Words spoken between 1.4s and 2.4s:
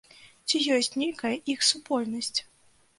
іх супольнасць?